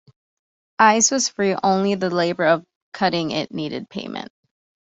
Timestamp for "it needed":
3.29-3.87